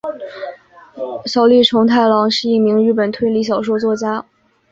[1.27, 4.25] 小栗虫太郎是一名日本推理小说作家。